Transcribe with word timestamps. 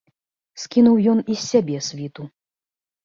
Скінуў 0.63 0.97
ён 1.13 1.19
і 1.25 1.33
з 1.43 1.43
сябе 1.51 1.77
світу. 1.89 2.21